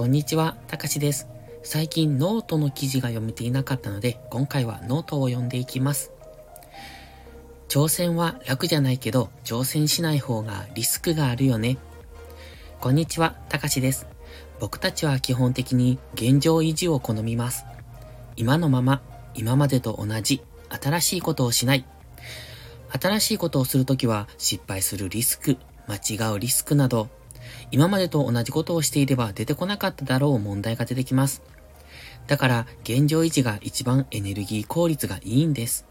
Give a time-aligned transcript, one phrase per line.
[0.00, 1.28] こんにちは、たかしです。
[1.62, 6.10] 最近ノートの記事が読めていなかったので、今回はノートを読んでいきます。
[7.68, 11.76] 挑戦は楽じゃないけど、挑戦しない方がリスクがあるよね。
[12.80, 14.06] こんにちは、たかしです。
[14.58, 17.66] 僕たちは基本的に現状維持を好みます。
[18.36, 19.02] 今のまま、
[19.34, 21.84] 今までと同じ、新しいことをしない。
[22.98, 27.10] 新しいことをするときは失敗するリスク、間違うリスクなど、
[27.70, 31.42] 今までと同じことをしていれば出てこなかっただろう問題が出てきます。
[32.26, 35.86] だから現状維持が一番エネルギー効率がいいんです。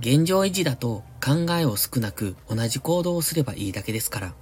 [0.00, 4.34] 現状維持だと考えを少なく同じ行動をすればいいだけですから。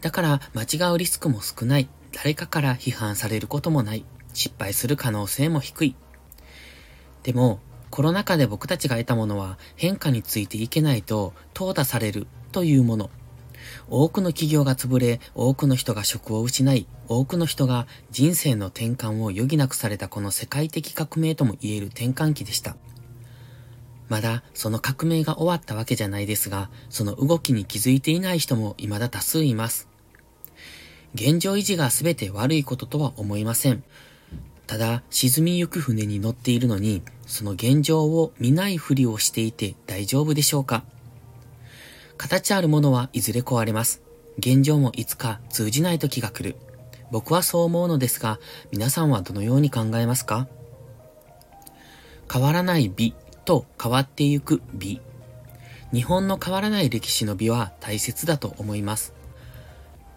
[0.00, 1.88] だから間違うリスクも少ない。
[2.12, 4.04] 誰かから批判されることもない。
[4.32, 5.94] 失敗する可能性も低い。
[7.22, 7.60] でも、
[7.90, 13.10] コロナ禍で僕たちが得たものは変化についていけないと淘汰されるというもの。
[13.88, 22.76] 多くの企業が潰れ、多くの人が職を失い、多くの人が人生の転換を余儀なくされたこの世界的革命とも言える転換期でした。
[24.08, 29.88] まだその革命が終わったわけじゃないですが、その動きに気づいていない人も未だ多数います。
[31.14, 33.82] 現状維持が全て悪いこととは思いません。
[34.66, 40.84] ただ、沈みゆく船に乗っているのに、その現状を見ないふりをしていて大丈夫でしょうか？
[42.16, 44.02] 形あるものはいずれ壊れます。
[44.38, 46.56] 現状もいつか通じない時が来る。
[47.10, 48.40] 僕はそう思うのですが、
[48.72, 50.48] 皆さんはどのように考えますか？
[52.32, 53.14] 変わらない美
[53.44, 55.00] と変わってゆく美。
[55.92, 59.14] 日本の変わらない歴史の美は大切だと思います。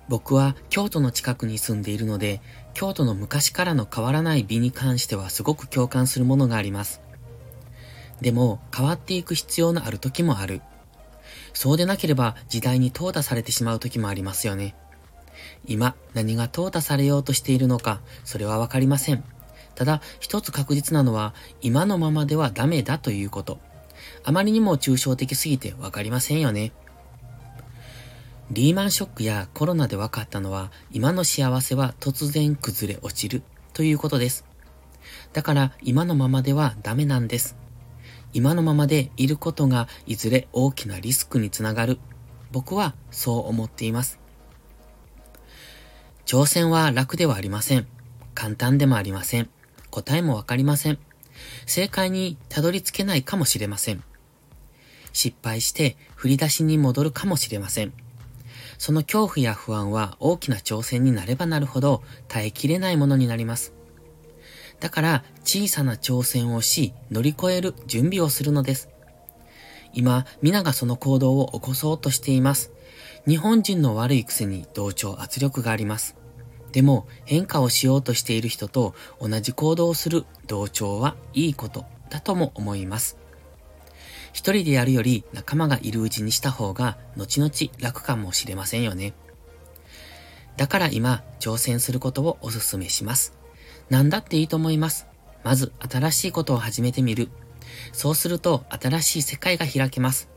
[0.07, 2.41] 僕は京都の近くに住んでいるので、
[2.73, 7.01] 京都の昔からの変わらない美に関してはすごく共感するものがあります。
[8.19, 10.61] でも、変わっていく必要のある時もある。
[11.53, 14.75] そうでなければ時代に淘汰されてしまう時もありますよね。
[15.65, 19.23] 今、何が淘汰されようとしているのか、それはわかりません。
[19.75, 23.59] ただ、一つ確実なのは、今のままではダメだということ。
[24.23, 26.71] あまりにも抽象的すぎてわかりませんよね。
[28.51, 34.43] リーマンショックやコロナで分かったのは、今の幸せは突然崩れ落ちるということです。
[35.33, 37.58] だから今のままではダメなんです。
[38.33, 41.99] 今のままでいることがいずれ大きなリスクにつながる。
[42.51, 44.19] 僕はそう思っています。
[46.25, 47.87] 挑戦は楽ではありません。
[48.35, 49.49] 簡単でもありません。
[49.89, 50.99] 答えもわかりません。
[51.65, 54.03] 正解にたどり着けないかもしれません。
[55.11, 57.93] 失敗して振り出しに戻るかもしれません。
[58.77, 63.73] その恐怖や不安は大きな挑戦になればなるほど耐えきれないものになります。
[64.79, 68.89] だから小さな挑戦をし、乗り越える準備をするのです。
[69.93, 72.71] 今、皆がその行動を起こそうとしています。
[73.27, 76.15] 日本人の悪い癖に同調圧力があります。
[76.71, 83.17] でも変化をしようとしている人と同じ行動をする同調はいいことだとも思います。
[84.31, 89.13] 一人でやるより仲間がいるうちにした方が後々楽かもしれませんよね。
[90.57, 93.38] だから今挑戦することをお勧めします。
[93.89, 95.07] 何だっていいと思います。
[95.43, 97.29] まず新しいことを始めてみる。
[97.91, 100.29] そうすると新しい世界が開けます。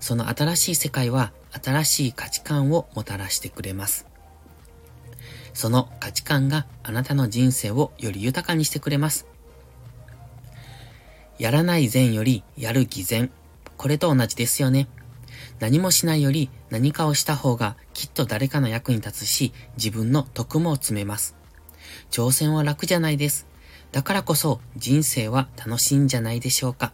[0.00, 4.06] その新しい世界は新しい価値観をもたらしてくれます。
[5.54, 9.26] その価値観があなたの人生をより豊かにしてくれます。
[11.38, 13.30] やらない善よりやる偽善。
[13.76, 14.88] これと同じですよね。
[15.60, 21.36] 何もしないより何かをした方がきっと誰かの役に立つし、自分の得も詰めます。
[22.10, 23.46] 挑戦は楽じゃないです。
[23.92, 26.92] だからこそ人生は楽しいんじゃないでしょうか。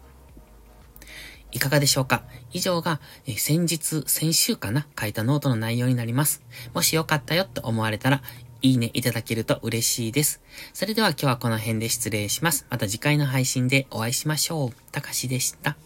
[1.52, 2.22] いかがでしょうか？
[2.52, 4.86] 以上が、え先日、先週かな？
[4.98, 6.42] 書いたノートの内容になります。
[6.74, 8.22] もしよかったよと思われたら、
[8.62, 10.40] いいねいただけると嬉しいです。
[10.72, 12.66] それでは今日はこの辺で失礼します。
[12.70, 14.72] また次回の配信でお会いしましょう。
[14.92, 15.76] たかしでした。